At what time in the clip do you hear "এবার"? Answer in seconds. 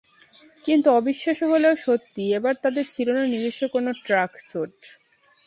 2.33-2.53